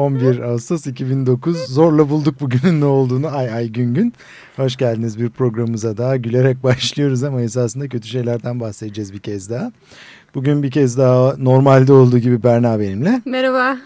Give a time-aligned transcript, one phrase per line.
[0.00, 4.12] 11 Ağustos 2009 zorla bulduk bugünün ne olduğunu ay ay gün gün.
[4.56, 9.72] Hoş geldiniz bir programımıza daha gülerek başlıyoruz ama esasında kötü şeylerden bahsedeceğiz bir kez daha.
[10.34, 13.22] Bugün bir kez daha normalde olduğu gibi Berna benimle.
[13.24, 13.78] Merhaba.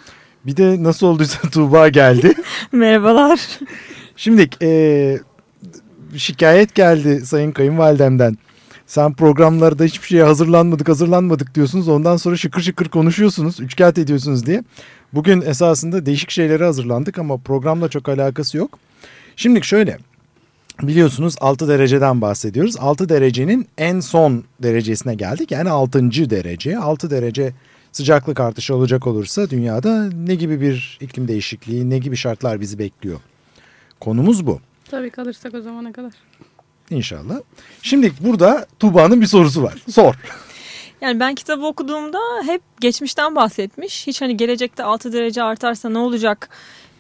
[0.47, 2.35] Bir de nasıl olduysa Tuğba geldi.
[2.73, 3.41] Merhabalar.
[4.17, 5.19] Şimdi e,
[6.17, 8.37] şikayet geldi Sayın Kayınvalidemden.
[8.87, 11.89] Sen programlarda hiçbir şeye hazırlanmadık hazırlanmadık diyorsunuz.
[11.89, 13.61] Ondan sonra şıkır şıkır konuşuyorsunuz.
[13.61, 14.62] Üçkağıt ediyorsunuz diye.
[15.15, 18.79] Bugün esasında değişik şeylere hazırlandık ama programla çok alakası yok.
[19.37, 19.98] Şimdi şöyle
[20.83, 22.77] biliyorsunuz 6 dereceden bahsediyoruz.
[22.79, 25.51] 6 derecenin en son derecesine geldik.
[25.51, 26.11] Yani 6.
[26.31, 26.79] derece.
[26.79, 27.53] 6 derece
[27.93, 33.21] sıcaklık artışı olacak olursa dünyada ne gibi bir iklim değişikliği, ne gibi şartlar bizi bekliyor?
[34.01, 34.61] Konumuz bu.
[34.91, 36.12] Tabii kalırsak o zamana kadar.
[36.91, 37.41] İnşallah.
[37.83, 39.83] Şimdi burada Tuğba'nın bir sorusu var.
[39.91, 40.15] Sor.
[41.05, 44.06] Yani ben kitabı okuduğumda hep geçmişten bahsetmiş.
[44.06, 46.48] Hiç hani gelecekte 6 derece artarsa ne olacak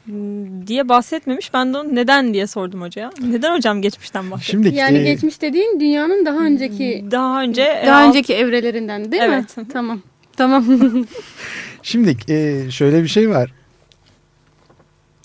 [0.04, 1.54] hmm, diye bahsetmemiş.
[1.54, 3.10] Ben de onu neden diye sordum hocaya.
[3.20, 4.50] Neden hocam geçmişten bahsetti?
[4.50, 5.02] Şimdi, yani e...
[5.02, 8.08] geçmiş dediğin dünyanın daha önceki daha önce daha alt...
[8.08, 9.56] önceki evrelerinden değil evet.
[9.56, 9.68] mi?
[9.72, 10.02] Tamam.
[10.36, 10.64] Tamam.
[11.82, 13.52] Şimdi e, şöyle bir şey var.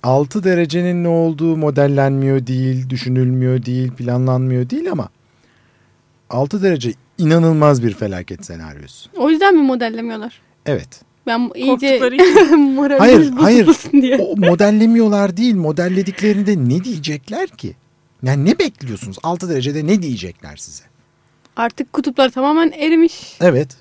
[0.03, 5.09] 6 derecenin ne olduğu modellenmiyor değil, düşünülmüyor değil, planlanmıyor değil ama
[6.29, 9.09] 6 derece inanılmaz bir felaket senaryosu.
[9.17, 10.41] O yüzden mi modellemiyorlar?
[10.65, 11.01] Evet.
[11.27, 11.99] Ben iyice
[12.99, 14.17] hayır hayır diye.
[14.17, 17.75] o modellemiyorlar değil modellediklerinde ne diyecekler ki?
[18.23, 20.83] Yani ne bekliyorsunuz 6 derecede ne diyecekler size?
[21.55, 23.37] Artık kutuplar tamamen erimiş.
[23.41, 23.77] Evet.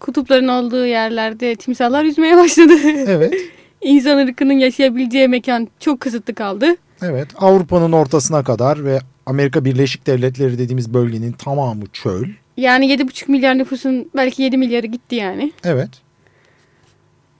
[0.00, 2.74] Kutupların olduğu yerlerde timsahlar yüzmeye başladı.
[3.06, 3.34] Evet.
[3.82, 6.66] İnsan ırkının yaşayabileceği mekan çok kısıtlı kaldı.
[7.02, 12.24] Evet Avrupa'nın ortasına kadar ve Amerika Birleşik Devletleri dediğimiz bölgenin tamamı çöl.
[12.60, 15.52] Yani 7,5 milyar nüfusun belki 7 milyarı gitti yani.
[15.64, 15.90] Evet.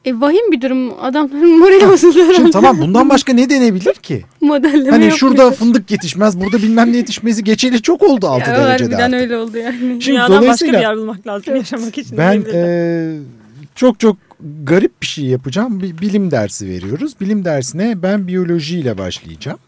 [0.04, 0.94] E vahim bir durum.
[1.00, 2.34] Adamların morali bozuldu herhalde.
[2.34, 4.24] Şimdi tamam bundan başka ne denebilir ki?
[4.40, 8.96] Modelleme Hani şurada fındık yetişmez, burada bilmem ne yetişmesi geçeli çok oldu 6 ya, derecede
[8.96, 9.20] artık.
[9.20, 9.78] öyle oldu yani.
[9.78, 12.18] Şimdi Dünyadan başka bir yer bulmak lazım yaşamak için.
[12.18, 13.18] Ben e,
[13.74, 14.16] çok çok
[14.62, 15.80] garip bir şey yapacağım.
[15.80, 17.20] Bir bilim dersi veriyoruz.
[17.20, 19.58] Bilim dersine ben biyolojiyle başlayacağım.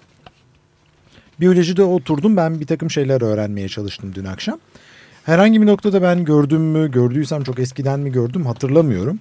[1.41, 4.59] Biyolojide oturdum ben bir takım şeyler öğrenmeye çalıştım dün akşam.
[5.25, 9.21] Herhangi bir noktada ben gördüm mü, gördüysem çok eskiden mi gördüm hatırlamıyorum.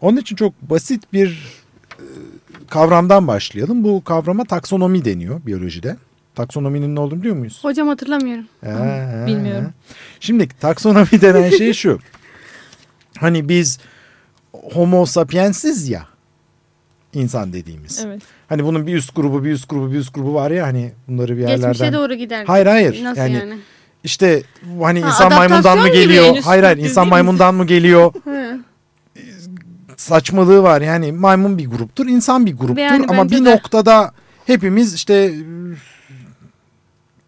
[0.00, 1.58] Onun için çok basit bir
[1.98, 2.04] e,
[2.70, 3.84] kavramdan başlayalım.
[3.84, 5.96] Bu kavrama taksonomi deniyor biyolojide.
[6.34, 7.58] Taksonominin ne olduğunu biliyor muyuz?
[7.62, 8.44] Hocam hatırlamıyorum.
[8.66, 9.72] Ee, Bilmiyorum.
[10.20, 11.98] Şimdi taksonomi denen şey şu.
[13.18, 13.78] Hani biz
[14.52, 16.06] homo sapiensiz ya
[17.14, 18.04] insan dediğimiz.
[18.06, 18.22] Evet.
[18.48, 21.36] Hani bunun bir üst grubu, bir üst grubu, bir üst grubu var ya hani bunları
[21.36, 21.72] bir yerlerden.
[21.72, 22.44] Geçmişe doğru gider.
[22.46, 23.04] Hayır hayır.
[23.04, 23.34] Nasıl yani?
[23.34, 23.58] yani?
[24.04, 24.42] İşte
[24.82, 26.36] hani ha, insan maymundan mı geliyor?
[26.44, 28.12] Hayır hayır insan maymundan mı geliyor?
[29.96, 33.50] Saçmalığı var yani maymun bir gruptur, insan bir gruptur yani ama bir de...
[33.54, 34.12] noktada
[34.46, 35.34] hepimiz işte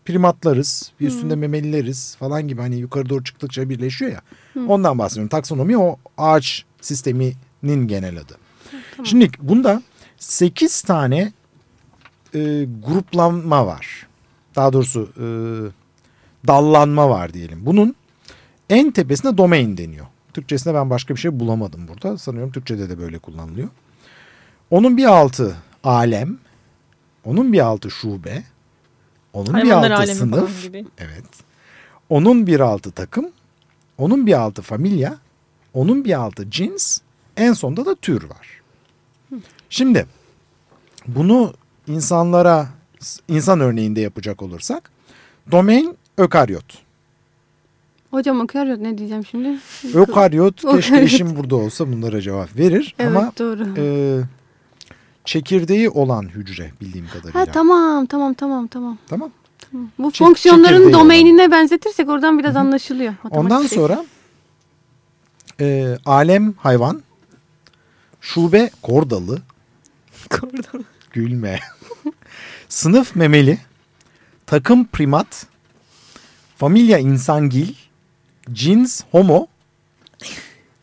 [0.04, 1.40] primatlarız, bir üstünde hmm.
[1.40, 4.20] memelileriz falan gibi hani yukarı doğru çıktıkça birleşiyor ya.
[4.52, 4.70] Hmm.
[4.70, 5.28] Ondan bahsediyorum.
[5.28, 8.36] Taksonomi o ağaç sisteminin genel adı.
[8.70, 9.06] Tamam.
[9.06, 9.82] Şimdi bunda
[10.18, 11.32] 8 tane
[12.34, 14.06] e, gruplanma var.
[14.56, 15.26] Daha doğrusu e,
[16.46, 17.66] dallanma var diyelim.
[17.66, 17.94] Bunun
[18.70, 20.06] en tepesine domain deniyor.
[20.32, 22.18] Türkçesinde ben başka bir şey bulamadım burada.
[22.18, 23.68] Sanıyorum Türkçede de böyle kullanılıyor.
[24.70, 26.38] Onun bir altı alem.
[27.24, 28.42] Onun bir altı şube.
[29.32, 30.68] Onun Hayvanlar bir altı sınıf.
[30.98, 31.24] Evet.
[32.08, 33.30] Onun bir altı takım.
[33.98, 35.18] Onun bir altı familya.
[35.74, 37.00] Onun bir altı cins.
[37.36, 38.60] En sonda da tür var.
[39.70, 40.06] Şimdi
[41.06, 41.54] bunu
[41.86, 42.68] insanlara
[43.28, 44.90] insan örneğinde yapacak olursak
[45.50, 46.78] domain ökaryot.
[48.10, 49.58] Hocam ökaryot ne diyeceğim şimdi?
[49.94, 53.66] Ökaryot keşke eşim burada olsa bunlara cevap verir evet, ama doğru.
[53.76, 53.84] E,
[55.24, 57.40] çekirdeği olan hücre bildiğim kadarıyla.
[57.40, 58.98] Ha tamam tamam tamam tamam.
[59.08, 59.30] Tamam.
[59.70, 59.88] tamam.
[59.98, 61.50] Bu Çek, fonksiyonların domainine olan.
[61.50, 62.60] benzetirsek oradan biraz Hı -hı.
[62.60, 63.14] anlaşılıyor.
[63.30, 64.04] Ondan sonra
[65.60, 67.02] e, alem hayvan,
[68.20, 69.42] şube kordalı.
[70.30, 70.84] Kordalı.
[71.12, 71.60] Gülme.
[72.68, 73.58] Sınıf memeli,
[74.46, 75.46] takım primat,
[76.60, 77.74] familya insangil,
[78.52, 79.46] cins homo,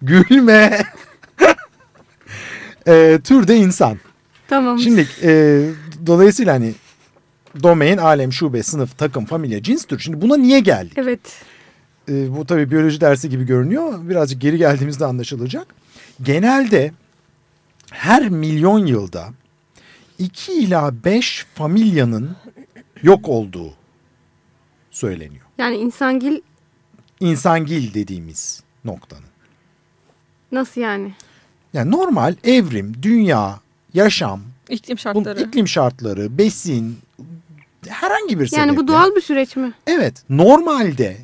[0.01, 0.83] gülme,
[2.87, 3.97] e, türde insan.
[4.47, 4.79] Tamam.
[4.79, 5.61] Şimdi e,
[6.05, 6.73] Dolayısıyla hani
[7.63, 9.99] domain, alem, şube, sınıf, takım, familya, cins tür.
[9.99, 10.93] Şimdi buna niye geldik?
[10.97, 11.19] Evet.
[12.09, 14.09] Ee, bu tabii biyoloji dersi gibi görünüyor.
[14.09, 15.67] Birazcık geri geldiğimizde anlaşılacak.
[16.21, 16.91] Genelde
[17.91, 19.29] her milyon yılda
[20.19, 22.35] 2 ila 5 familyanın
[23.03, 23.73] yok olduğu
[24.97, 25.45] söyleniyor.
[25.57, 26.41] Yani insangil
[27.19, 29.23] İnsangil dediğimiz noktanın.
[30.51, 31.13] nasıl yani?
[31.73, 33.59] Yani normal evrim, dünya,
[33.93, 35.41] yaşam, İklim bu şartları.
[35.41, 36.97] iklim şartları, besin,
[37.87, 38.67] herhangi bir sebeple.
[38.67, 39.73] Yani bu doğal bir süreç mi?
[39.87, 41.17] Evet, normalde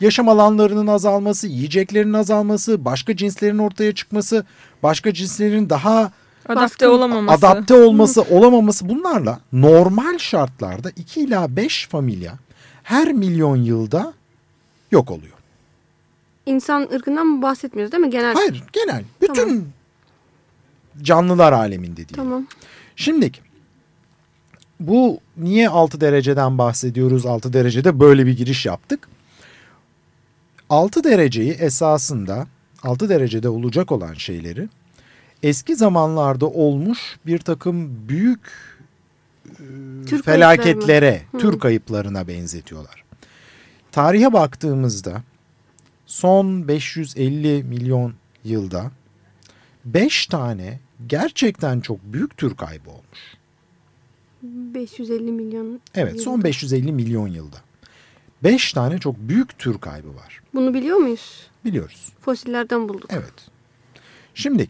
[0.00, 4.44] yaşam alanlarının azalması, yiyeceklerin azalması, başka cinslerin ortaya çıkması,
[4.82, 6.12] başka cinslerin daha
[6.48, 7.46] Adapte olamaması.
[7.46, 12.32] adapte olması, olamaması bunlarla normal şartlarda 2 ila 5 familya
[12.84, 14.14] her milyon yılda
[14.90, 15.32] yok oluyor.
[16.46, 18.10] İnsan ırkından mı bahsetmiyoruz değil mi?
[18.10, 18.34] Genel.
[18.34, 19.64] Hayır, genel bütün Tamam.
[21.02, 22.14] canlılar aleminde değil.
[22.16, 22.46] Tamam.
[22.96, 23.30] Şimdi
[24.80, 27.26] bu niye 6 dereceden bahsediyoruz?
[27.26, 29.08] 6 derecede böyle bir giriş yaptık.
[30.70, 32.46] 6 dereceyi esasında
[32.82, 34.68] 6 derecede olacak olan şeyleri
[35.42, 38.73] eski zamanlarda olmuş bir takım büyük
[40.06, 41.40] Tür felaketlere, kayıpları mı?
[41.40, 43.04] tür kayıplarına benzetiyorlar.
[43.92, 45.22] Tarihe baktığımızda
[46.06, 48.14] son 550 milyon
[48.44, 48.90] yılda
[49.84, 53.36] 5 tane gerçekten çok büyük tür kaybı olmuş.
[54.42, 55.80] 550 milyon.
[55.94, 56.22] Evet yıl.
[56.22, 57.56] son 550 milyon yılda.
[58.42, 60.42] 5 tane çok büyük tür kaybı var.
[60.54, 61.46] Bunu biliyor muyuz?
[61.64, 62.12] Biliyoruz.
[62.20, 63.10] Fosillerden bulduk.
[63.10, 63.48] Evet.
[64.34, 64.68] Şimdi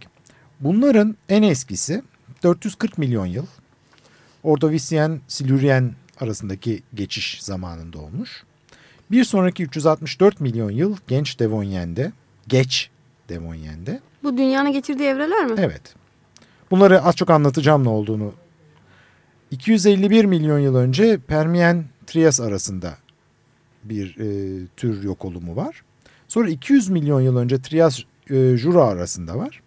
[0.60, 2.02] bunların en eskisi
[2.42, 3.46] 440 milyon yıl.
[4.44, 8.44] Ordovisiyen Silüryen arasındaki geçiş zamanında olmuş.
[9.10, 12.12] Bir sonraki 364 milyon yıl genç Devonyen'de,
[12.48, 12.90] geç
[13.28, 14.00] Devonyen'de.
[14.22, 15.54] Bu dünyanın geçirdiği evreler mi?
[15.58, 15.94] Evet.
[16.70, 18.32] Bunları az çok anlatacağım ne olduğunu.
[19.50, 22.94] 251 milyon yıl önce Permiyen Trias arasında
[23.84, 25.82] bir e, tür yok olumu var.
[26.28, 28.00] Sonra 200 milyon yıl önce Trias
[28.30, 29.62] e, Jura arasında var.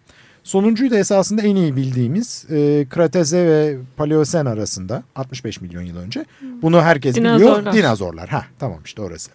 [0.48, 6.24] Sonuncuyu da esasında en iyi bildiğimiz e, Kreteze ve Paleosen arasında 65 milyon yıl önce.
[6.62, 7.38] Bunu herkes biliyor.
[7.38, 7.74] Dinozorlar.
[7.74, 8.28] Dinozorlar.
[8.28, 9.30] Ha tamam işte orası.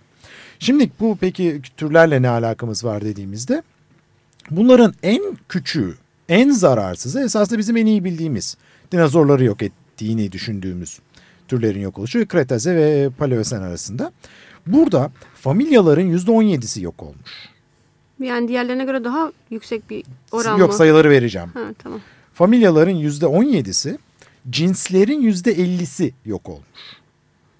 [0.59, 3.63] Şimdi bu peki türlerle ne alakamız var dediğimizde
[4.51, 5.95] bunların en küçüğü,
[6.29, 8.57] en zararsızı esasında bizim en iyi bildiğimiz
[8.91, 10.99] dinozorları yok ettiğini düşündüğümüz
[11.47, 14.11] türlerin yok oluşu Kretase ve Paleosen arasında.
[14.67, 17.52] Burada familyaların %17'si yok olmuş.
[18.23, 20.75] Yani diğerlerine göre daha yüksek bir oran Yok mı?
[20.77, 21.49] sayıları vereceğim.
[21.53, 21.99] Ha, tamam.
[22.33, 23.97] Familyaların %17'si,
[24.49, 26.67] cinslerin %50'si yok olmuş.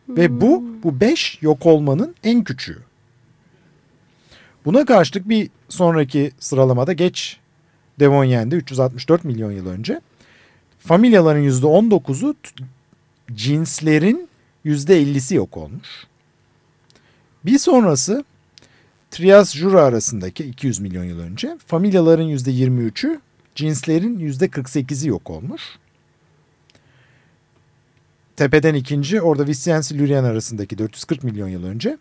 [0.09, 2.79] Ve bu bu 5 yok olmanın en küçüğü.
[4.65, 7.37] Buna karşılık bir sonraki sıralamada geç
[7.99, 10.01] Devonyen'de 364 milyon yıl önce
[10.79, 12.63] familyaların %19'u t-
[13.35, 14.27] cinslerin
[14.65, 15.87] %50'si yok olmuş.
[17.45, 18.23] Bir sonrası
[19.13, 23.19] Trias Jura arasındaki 200 milyon yıl önce familyaların %23'ü
[23.55, 25.61] cinslerin %48'i yok olmuş.
[28.35, 31.97] Tepeden ikinci orada Visyen Silüryen arasındaki 440 milyon yıl önce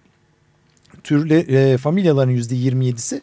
[1.05, 3.21] türle, e, familyaların %27'si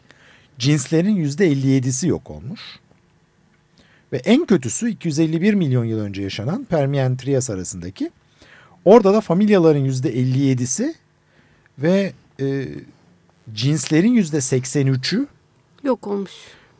[0.58, 2.60] cinslerin %57'si yok olmuş.
[4.12, 8.10] Ve en kötüsü 251 milyon yıl önce yaşanan Permiyen Trias arasındaki
[8.84, 10.94] orada da familyaların %57'si
[11.78, 12.66] ve e,
[13.54, 15.26] cinslerin %83'ü
[15.84, 16.30] Yok olmuş.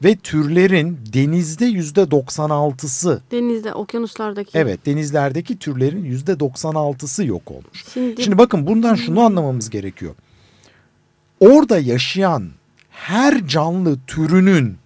[0.05, 4.51] ve türlerin denizde %96'sı Denizde, okyanuslardaki.
[4.55, 7.85] evet denizlerdeki türlerin %96'sı yok olmuş.
[7.95, 10.15] Şimdi, Şimdi bakın bundan şunu anlamamız gerekiyor.
[11.41, 12.49] Orada yaşayan
[12.91, 14.77] her canlı türünün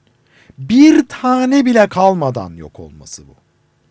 [0.58, 3.34] bir tane bile kalmadan yok olması bu.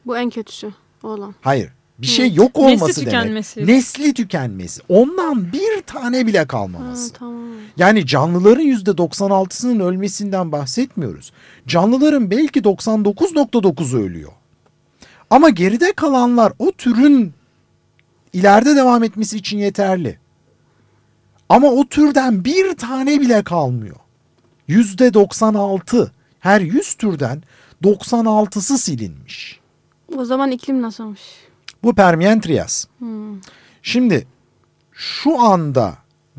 [0.05, 0.71] bu en kötüsü
[1.03, 1.35] olan.
[1.41, 1.69] Hayır.
[1.99, 2.39] Bir şey Hı.
[2.39, 3.13] yok olması Nesli demek.
[3.21, 3.67] tükenmesi.
[3.67, 4.81] Nesli tükenmesi.
[4.89, 7.13] Ondan bir tane bile Ha, kalmaması.
[7.13, 7.42] tamam.
[7.77, 11.31] Yani canlıların %96'sının ölmesinden bahsetmiyoruz.
[11.67, 14.31] Canlıların belki 99.9'u ölüyor.
[15.29, 17.33] Ama geride kalanlar o türün
[18.33, 20.19] ileride devam etmesi için yeterli.
[21.49, 23.95] Ama o türden bir tane bile kalmıyor.
[24.69, 27.43] %96 her 100 türden
[27.83, 29.59] 96'sı silinmiş.
[30.17, 31.21] O zaman iklim nasılmış?
[31.83, 32.85] Bu Permiyen Trias.
[32.99, 33.41] Hmm.
[33.81, 34.27] Şimdi
[34.91, 35.97] şu anda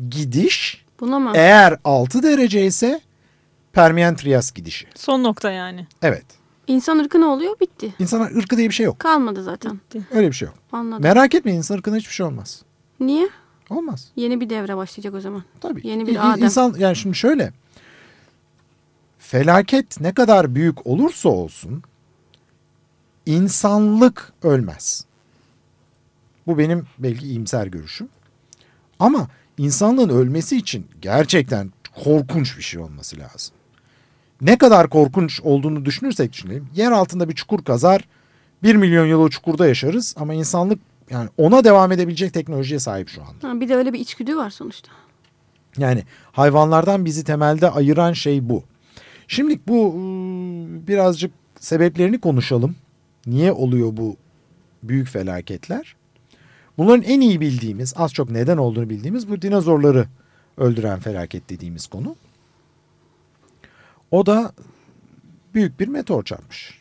[0.09, 1.31] gidiş Buna mı?
[1.35, 3.01] Eğer 6 derece ise
[3.73, 4.87] Permiyen Trias gidişi.
[4.95, 5.87] Son nokta yani.
[6.01, 6.25] Evet.
[6.67, 7.59] İnsan ırkı ne oluyor?
[7.59, 7.93] Bitti.
[7.99, 8.99] İnsan ırkı diye bir şey yok.
[8.99, 9.79] Kalmadı zaten.
[10.11, 10.55] Öyle bir şey yok.
[10.71, 11.03] Anladım.
[11.03, 12.63] Merak etmeyin insan ırkına hiçbir şey olmaz.
[12.99, 13.29] Niye?
[13.69, 14.11] Olmaz.
[14.15, 15.43] Yeni bir devre başlayacak o zaman.
[15.61, 15.87] Tabii.
[15.87, 16.43] Yeni bir Adem.
[16.43, 17.53] İnsan yani şimdi şöyle.
[19.19, 21.83] Felaket ne kadar büyük olursa olsun
[23.25, 25.05] insanlık ölmez.
[26.47, 28.09] Bu benim belki iyimser görüşüm.
[28.99, 31.71] Ama insanlığın ölmesi için gerçekten
[32.03, 33.55] korkunç bir şey olması lazım.
[34.41, 36.67] Ne kadar korkunç olduğunu düşünürsek düşünelim.
[36.75, 38.07] Yer altında bir çukur kazar.
[38.63, 43.21] Bir milyon yıl o çukurda yaşarız ama insanlık yani ona devam edebilecek teknolojiye sahip şu
[43.21, 43.49] anda.
[43.49, 44.91] Ha, bir de öyle bir içgüdü var sonuçta.
[45.77, 48.63] Yani hayvanlardan bizi temelde ayıran şey bu.
[49.27, 52.75] Şimdi bu ıı, birazcık sebeplerini konuşalım.
[53.27, 54.15] Niye oluyor bu
[54.83, 55.95] büyük felaketler?
[56.77, 60.07] Bunların en iyi bildiğimiz, az çok neden olduğunu bildiğimiz bu dinozorları
[60.57, 62.15] öldüren felaket dediğimiz konu.
[64.11, 64.51] O da
[65.53, 66.79] büyük bir meteor çarpmış.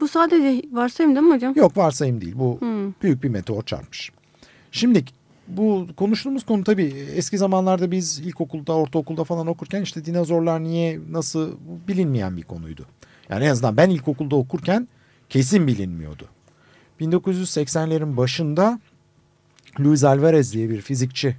[0.00, 1.52] Bu sadece varsayım değil mi hocam?
[1.56, 2.34] Yok varsayım değil.
[2.36, 2.92] Bu Hmm.
[3.02, 4.10] büyük bir meteor çarpmış.
[4.72, 5.04] Şimdi
[5.48, 11.56] bu konuştuğumuz konu tabii eski zamanlarda biz ilkokulda, ortaokulda falan okurken işte dinozorlar niye, nasıl
[11.88, 12.86] bilinmeyen bir konuydu.
[13.28, 14.88] Yani en azından ben ilkokulda okurken
[15.28, 16.24] kesin bilinmiyordu.
[17.00, 18.80] 1980'lerin başında
[19.80, 21.36] Luis Alvarez diye bir fizikçi,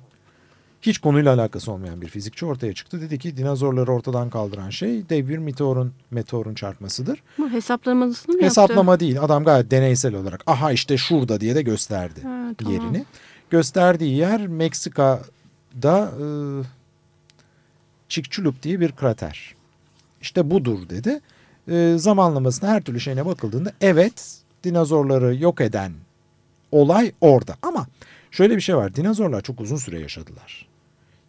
[0.81, 3.01] hiç konuyla alakası olmayan bir fizikçi ortaya çıktı.
[3.01, 7.23] Dedi ki dinozorları ortadan kaldıran şey dev bir meteorun, meteorun çarpmasıdır.
[7.37, 9.21] Bu hesaplamasını mı Hesaplama değil.
[9.21, 12.27] Adam gayet deneysel olarak aha işte şurada diye de gösterdi yaptı?
[12.27, 12.73] Ha, tamam.
[12.73, 13.05] yerini.
[13.49, 16.25] Gösterdiği yer Meksika'da e,
[18.09, 19.55] Chicxulub diye bir krater.
[20.21, 21.19] İşte budur dedi.
[21.67, 25.91] E, zamanlamasına her türlü şeyine bakıldığında evet dinozorları yok eden
[26.71, 27.55] olay orada.
[27.61, 27.87] Ama
[28.31, 28.95] şöyle bir şey var.
[28.95, 30.67] Dinozorlar çok uzun süre yaşadılar.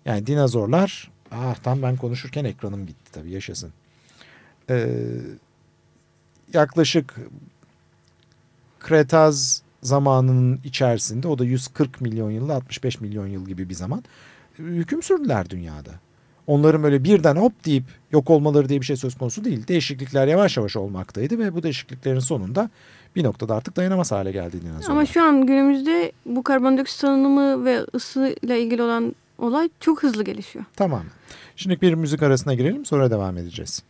[0.05, 3.73] Yani dinozorlar ah tam ben konuşurken ekranım gitti tabii yaşasın.
[4.71, 4.89] Ee,
[6.53, 7.15] yaklaşık
[8.81, 14.05] Kretaz zamanının içerisinde o da 140 milyon yıl 65 milyon yıl gibi bir zaman
[14.59, 15.91] hüküm sürdüler dünyada.
[16.47, 19.69] Onların böyle birden hop deyip yok olmaları diye bir şey söz konusu değil.
[19.69, 22.71] Değişiklikler yavaş yavaş olmaktaydı ve bu değişikliklerin sonunda
[23.17, 24.91] bir noktada artık dayanamaz hale geldi dinozorlar.
[24.91, 30.65] Ama şu an günümüzde bu karbondioksit salınımı ve ısıyla ilgili olan olay çok hızlı gelişiyor.
[30.77, 31.03] Tamam.
[31.57, 33.83] Şimdi bir müzik arasına girelim sonra devam edeceğiz.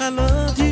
[0.00, 0.67] I love you.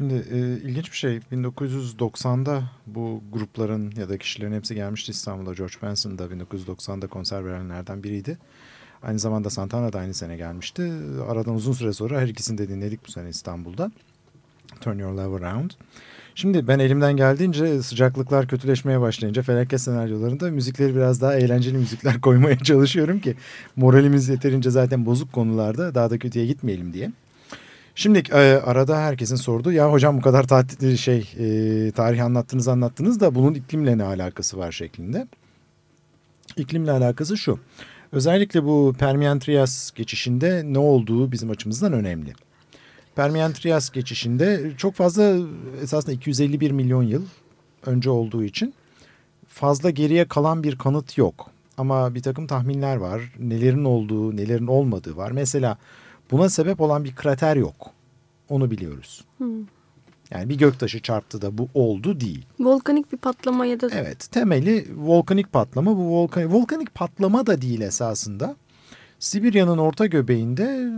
[0.00, 5.54] Şimdi e, ilginç bir şey 1990'da bu grupların ya da kişilerin hepsi gelmişti İstanbul'a.
[5.54, 8.38] George Benson da 1990'da konser verenlerden biriydi.
[9.02, 10.92] Aynı zamanda Santana da aynı sene gelmişti.
[11.28, 13.90] Aradan uzun süre sonra her ikisini de dinledik bu sene İstanbul'da.
[14.80, 15.70] Turn Your Love Around.
[16.34, 22.58] Şimdi ben elimden geldiğince sıcaklıklar kötüleşmeye başlayınca felaket senaryolarında müzikleri biraz daha eğlenceli müzikler koymaya
[22.58, 23.34] çalışıyorum ki
[23.76, 27.10] moralimiz yeterince zaten bozuk konularda daha da kötüye gitmeyelim diye.
[28.00, 33.20] Şimdi e, arada herkesin sorduğu ya hocam bu kadar tatil şey e, tarih anlattınız anlattınız
[33.20, 35.26] da bunun iklimle ne alakası var şeklinde.
[36.56, 37.58] İklimle alakası şu.
[38.12, 42.32] Özellikle bu Permian-Trias geçişinde ne olduğu bizim açımızdan önemli.
[43.16, 45.36] Permian-Trias geçişinde çok fazla
[45.82, 47.22] esasında 251 milyon yıl
[47.86, 48.74] önce olduğu için
[49.48, 51.50] fazla geriye kalan bir kanıt yok.
[51.78, 53.32] Ama bir takım tahminler var.
[53.38, 55.30] Nelerin olduğu, nelerin olmadığı var.
[55.30, 55.78] Mesela
[56.30, 57.90] buna sebep olan bir krater yok.
[58.50, 59.24] Onu biliyoruz.
[59.38, 59.66] Hmm.
[60.30, 62.46] Yani bir göktaşı çarptı da bu oldu değil.
[62.60, 65.96] Volkanik bir patlama ya da Evet temeli volkanik patlama.
[65.96, 68.56] Bu volkanik, volkanik patlama da değil esasında.
[69.18, 70.90] Sibirya'nın orta göbeğinde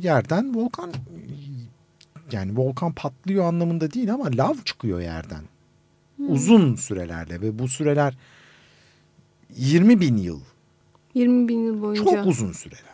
[0.00, 0.92] yerden volkan
[2.32, 5.42] yani volkan patlıyor anlamında değil ama lav çıkıyor yerden.
[6.28, 8.18] Uzun sürelerle ve bu süreler
[9.56, 10.40] 20 bin yıl
[11.14, 12.04] 20 bin yıl boyunca.
[12.04, 12.93] çok uzun süreler.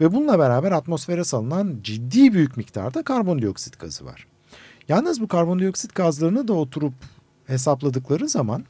[0.00, 4.26] Ve bununla beraber atmosfere salınan ciddi büyük miktarda karbondioksit gazı var.
[4.88, 6.92] Yalnız bu karbondioksit gazlarını da oturup
[7.46, 8.64] hesapladıkları zaman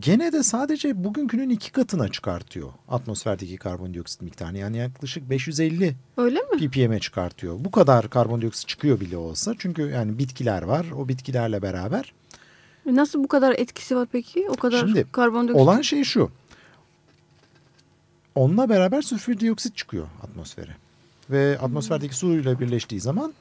[0.00, 4.58] gene de sadece bugünkünün iki katına çıkartıyor atmosferdeki karbondioksit miktarını.
[4.58, 6.68] Yani yaklaşık 550 Öyle mi?
[6.68, 7.56] ppm'e çıkartıyor.
[7.58, 9.54] Bu kadar karbondioksit çıkıyor bile olsa.
[9.58, 10.86] Çünkü yani bitkiler var.
[10.96, 12.12] O bitkilerle beraber
[12.86, 14.46] Nasıl bu kadar etkisi var peki?
[14.50, 15.62] O kadar Şimdi, karbondioksit.
[15.62, 16.30] Olan şey şu.
[18.34, 20.76] Onunla beraber sülfür dioksit çıkıyor atmosfere.
[21.30, 23.34] Ve atmosferdeki suyla birleştiği zaman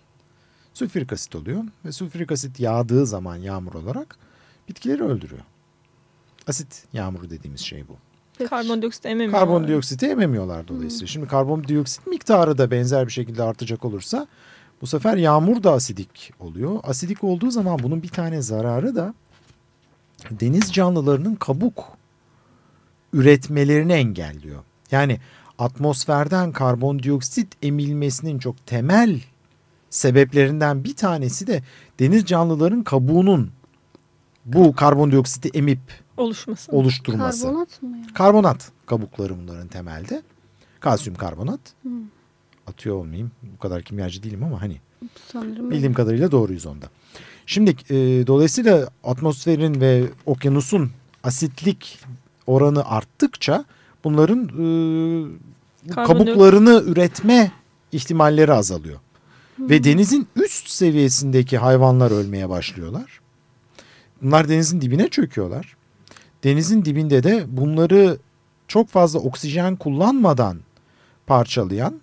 [0.74, 1.64] sülfürik asit oluyor.
[1.86, 4.18] Ve sülfürik asit yağdığı zaman yağmur olarak
[4.70, 5.42] bitkileri öldürüyor.
[6.48, 7.98] Asit yağmuru dediğimiz şey bu.
[8.48, 9.40] Karbondioksit ememiyor.
[9.40, 11.08] Karbondioksiti ememiyorlar dolayısıyla.
[11.08, 14.28] Şimdi karbondioksit miktarı da benzer bir şekilde artacak olursa
[14.82, 16.80] bu sefer yağmur da asidik oluyor.
[16.84, 19.14] Asidik olduğu zaman bunun bir tane zararı da
[20.32, 21.84] deniz canlılarının kabuk
[23.14, 24.64] üretmelerini engelliyor.
[24.92, 25.20] Yani
[25.58, 29.22] atmosferden karbondioksit emilmesinin çok temel
[29.90, 31.64] sebeplerinden bir tanesi de
[32.00, 33.52] deniz canlıların kabuğunun
[34.46, 35.80] bu karbondioksiti emip
[36.18, 36.72] oluşması.
[36.72, 37.44] oluşturması.
[37.44, 38.04] Karbonat mı ya?
[38.14, 40.22] Karbonat kabukları bunların temelde.
[40.80, 41.60] Kalsiyum karbonat.
[42.68, 43.32] Atıyor olmayayım.
[43.44, 44.78] Bu kadar kimyacı değilim ama hani
[45.32, 45.72] Sanırım.
[45.72, 46.90] bildiğim kadarıyla doğruyuz onda.
[47.46, 50.92] Şimdi e, dolayısıyla atmosferin ve okyanusun
[51.24, 52.00] asitlik
[52.48, 53.66] oranı arttıkça
[54.04, 54.44] bunların
[55.90, 57.52] e, kabuklarını üretme
[57.92, 59.00] ihtimalleri azalıyor.
[59.60, 63.22] Ve denizin üst seviyesindeki hayvanlar ölmeye başlıyorlar.
[64.22, 65.76] Bunlar denizin dibine çöküyorlar.
[66.44, 68.18] Denizin dibinde de bunları
[68.68, 70.58] çok fazla oksijen kullanmadan
[71.28, 72.02] parçalayan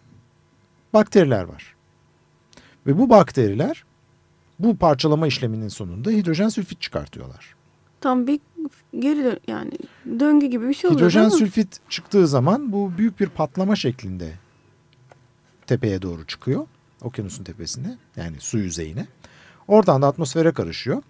[0.94, 1.74] bakteriler var.
[2.86, 3.84] Ve bu bakteriler
[4.58, 7.54] bu parçalama işleminin sonunda hidrojen sülfit çıkartıyorlar.
[8.00, 8.40] Tam bir
[8.98, 9.70] geri dön yani
[10.20, 14.32] döngü gibi bir şey oluyor Hidrojen sülfit çıktığı zaman bu büyük bir patlama şeklinde
[15.66, 16.66] tepeye doğru çıkıyor.
[17.02, 19.06] Okyanusun tepesine yani su yüzeyine.
[19.68, 21.02] Oradan da atmosfere karışıyor.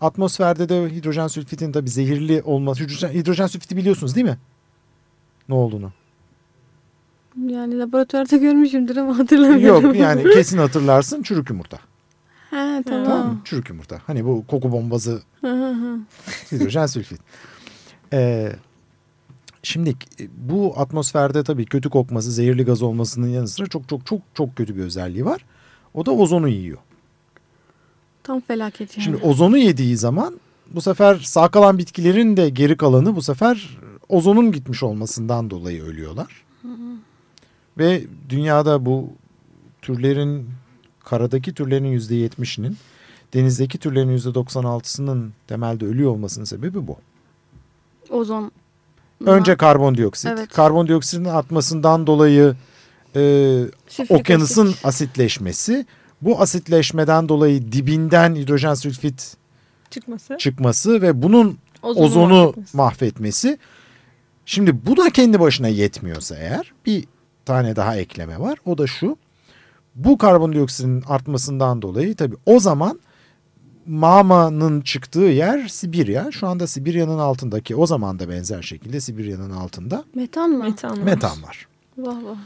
[0.00, 2.84] Atmosferde de hidrojen sülfitin tabi zehirli olması.
[2.84, 4.38] Hidrojen, hidrojen sülfiti biliyorsunuz değil mi?
[5.48, 5.92] Ne olduğunu.
[7.46, 9.84] Yani laboratuvarda görmüşümdür ama hatırlamıyorum.
[9.84, 11.78] Yok yani kesin hatırlarsın çürük yumurta.
[12.82, 13.26] Tamam tamam.
[13.26, 13.40] mı?
[13.44, 14.00] Çürük yumurta.
[14.06, 15.98] Hani bu koku Hı hı hı.
[16.52, 17.20] hidrojen sülfit.
[18.12, 18.52] Ee,
[19.62, 24.20] şimdi e, bu atmosferde tabii kötü kokması, zehirli gaz olmasının yanı sıra çok çok çok
[24.34, 25.44] çok kötü bir özelliği var.
[25.94, 26.78] O da ozonu yiyor.
[28.22, 29.04] Tam felaket yani.
[29.04, 30.40] Şimdi ozonu yediği zaman
[30.70, 36.44] bu sefer sağ kalan bitkilerin de geri kalanı bu sefer ozonun gitmiş olmasından dolayı ölüyorlar.
[37.78, 39.10] Ve dünyada bu
[39.82, 40.48] türlerin
[41.04, 42.76] karadaki türlerin yüzde yetmişinin
[43.34, 46.96] denizdeki türlerin yüzde 96'sının temelde ölüyor olmasının sebebi bu.
[48.10, 48.50] Ozon.
[49.26, 50.30] Önce karbondioksit.
[50.30, 50.48] Evet.
[50.52, 52.56] Karbondioksitin atmasından dolayı
[53.16, 53.64] e,
[54.08, 54.86] okyanusun asit.
[54.86, 55.86] asitleşmesi.
[56.22, 59.36] Bu asitleşmeden dolayı dibinden hidrojen sülfit
[59.90, 60.36] çıkması.
[60.38, 62.76] çıkması ve bunun Ozonu ozonu mahvetmesi.
[62.76, 63.58] mahvetmesi.
[64.46, 67.04] Şimdi bu da kendi başına yetmiyorsa eğer bir
[67.44, 68.58] tane daha ekleme var.
[68.66, 69.16] O da şu.
[69.94, 73.00] Bu karbondioksitin artmasından dolayı tabii o zaman
[73.86, 76.30] mağmanın çıktığı yer Sibirya.
[76.32, 80.64] Şu anda Sibirya'nın altındaki o zaman da benzer şekilde Sibirya'nın altında Metan mı?
[80.64, 81.02] Metan var.
[81.02, 81.66] metan var.
[81.98, 82.36] Vah vah.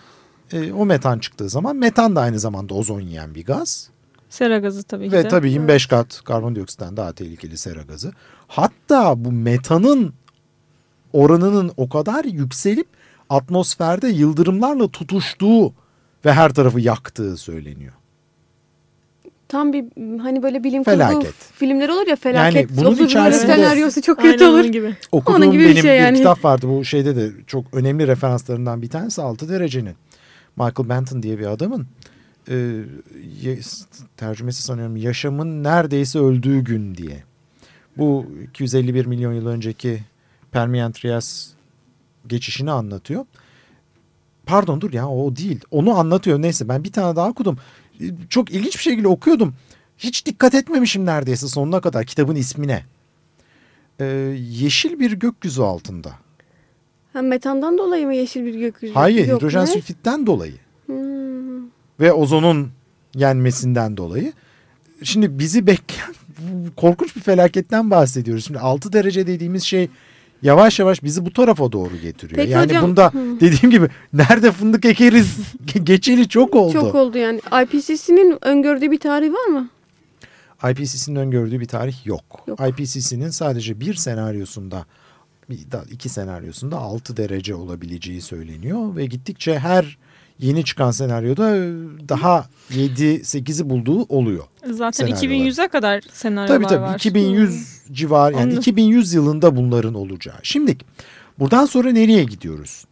[0.52, 3.90] E, o metan çıktığı zaman metan da aynı zamanda ozon yiyen bir gaz.
[4.30, 5.28] Sera gazı tabii ki Ve de.
[5.28, 8.12] tabii 25 kat karbondioksitten daha tehlikeli sera gazı.
[8.48, 10.14] Hatta bu metanın
[11.12, 12.87] oranının o kadar yükselip
[13.30, 15.72] atmosferde yıldırımlarla tutuştuğu
[16.26, 17.92] ve her tarafı yaktığı söyleniyor.
[19.48, 19.84] Tam bir
[20.18, 21.14] hani böyle bilim Felaket.
[21.18, 22.70] kurgu filmler olur ya felaket.
[22.70, 24.58] Yani bunun içerisinde- senaryosu çok kötü olur.
[24.60, 24.96] onun gibi.
[25.12, 26.16] Okuduğum Onun gibi bir benim şey yani.
[26.18, 26.68] kitap vardı.
[26.68, 29.94] Bu şeyde de çok önemli referanslarından bir tanesi 6 derecenin.
[30.56, 31.86] Michael Benton diye bir adamın
[32.50, 32.54] e,
[34.16, 37.22] tercümesi sanıyorum yaşamın neredeyse öldüğü gün diye.
[37.96, 40.00] Bu 251 milyon yıl önceki
[40.52, 41.46] Permian Trias
[42.26, 43.24] geçişini anlatıyor.
[44.46, 45.61] Pardon dur ya o değil.
[45.70, 46.42] Onu anlatıyor.
[46.42, 47.59] Neyse ben bir tane daha okudum.
[48.28, 49.54] Çok ilginç bir şekilde okuyordum.
[49.98, 52.85] Hiç dikkat etmemişim neredeyse sonuna kadar kitabın ismine.
[54.00, 54.04] Ee,
[54.50, 56.12] yeşil bir gökyüzü altında.
[57.12, 58.94] Ha, metandan dolayı mı yeşil bir gökyüzü?
[58.94, 59.66] Hayır Yok, hidrojen ne?
[59.66, 60.54] sülfitten dolayı
[60.87, 61.66] Hmm.
[62.00, 62.68] ve ozonun
[63.14, 64.32] yenmesinden dolayı.
[65.02, 66.14] Şimdi bizi bekleyen
[66.76, 68.44] korkunç bir felaketten bahsediyoruz.
[68.46, 69.88] Şimdi 6 derece dediğimiz şey
[70.42, 72.37] yavaş yavaş bizi bu tarafa doğru getiriyor.
[72.37, 73.40] Peki yani hocam- bunda Hı.
[73.40, 75.37] dediğim gibi nerede fındık ekeriz
[75.85, 76.72] geçeli çok oldu.
[76.72, 77.40] Çok oldu yani.
[77.62, 79.68] IPCC'nin öngördüğü bir tarih var mı?
[80.70, 82.25] IPCC'nin öngördüğü bir tarih yok.
[82.46, 82.61] Yok.
[82.68, 84.87] IPCC'nin sadece bir senaryosunda
[85.90, 89.99] iki senaryosunda 6 derece olabileceği söyleniyor ve gittikçe her
[90.38, 91.72] yeni çıkan senaryoda e,
[92.09, 94.44] daha 7-8'i bulduğu oluyor.
[94.70, 95.22] Zaten Senaryolar.
[95.22, 96.94] 2100'e kadar senaryolar Tabii tabii var.
[96.94, 98.59] 2100 civar yani Anladım.
[98.59, 100.37] 2100 yılında bunların olacağı.
[100.42, 100.77] Şimdi
[101.38, 102.85] buradan sonra nereye gidiyoruz?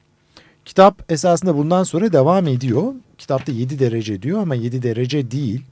[0.65, 2.95] Kitap esasında bundan sonra devam ediyor.
[3.19, 5.63] Kitapta 7 derece diyor ama 7 derece değil.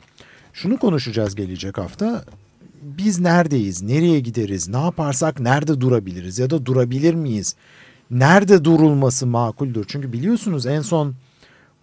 [0.53, 2.25] Şunu konuşacağız gelecek hafta.
[2.83, 3.83] Biz neredeyiz?
[3.83, 4.69] Nereye gideriz?
[4.69, 6.39] Ne yaparsak nerede durabiliriz?
[6.39, 7.57] Ya da durabilir miyiz?
[8.11, 9.85] Nerede durulması makuldür?
[9.89, 11.15] Çünkü biliyorsunuz en son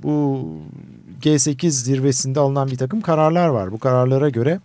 [0.04, 0.46] bu
[1.22, 3.72] G8 zirvesinde alınan bir takım kararlar var.
[3.72, 4.60] Bu kararlara göre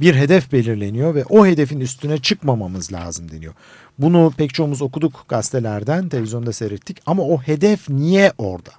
[0.00, 3.54] bir hedef belirleniyor ve o hedefin üstüne çıkmamamız lazım deniyor.
[3.98, 8.70] Bunu pek çoğumuz okuduk gazetelerden, televizyonda seyrettik ama o hedef niye orada?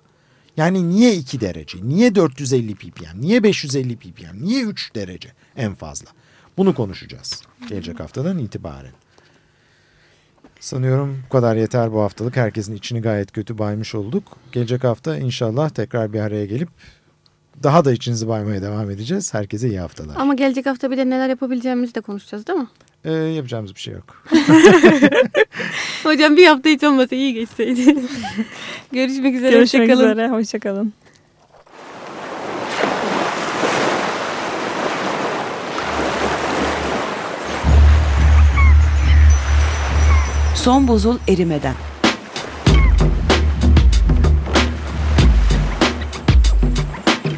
[0.57, 1.77] Yani niye 2 derece?
[1.81, 3.21] Niye 450 ppm?
[3.21, 4.45] Niye 550 ppm?
[4.45, 6.09] Niye 3 derece en fazla?
[6.57, 8.93] Bunu konuşacağız gelecek haftadan itibaren.
[10.65, 12.37] Sanıyorum bu kadar yeter bu haftalık.
[12.37, 14.23] Herkesin içini gayet kötü baymış olduk.
[14.51, 16.69] Gelecek hafta inşallah tekrar bir araya gelip
[17.63, 19.33] daha da içinizi baymaya devam edeceğiz.
[19.33, 20.15] Herkese iyi haftalar.
[20.15, 22.67] Ama gelecek hafta bir de neler yapabileceğimizi de konuşacağız değil mi?
[23.05, 24.23] Ee, yapacağımız bir şey yok.
[26.03, 27.95] Hocam bir hafta hiç olmasa iyi geçseydi.
[28.91, 29.51] Görüşmek üzere.
[29.51, 30.11] Görüşmek hoşçakalın.
[30.11, 30.29] üzere.
[30.29, 30.93] Hoşçakalın.
[40.65, 41.75] Son buzul erimeden.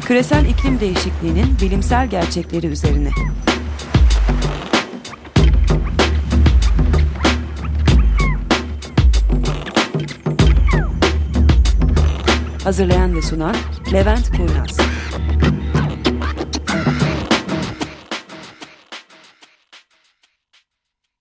[0.06, 3.10] Küresel iklim değişikliğinin bilimsel gerçekleri üzerine.
[12.64, 13.56] Hazırlayan ve sunan
[13.92, 14.87] Levent Kurnaz.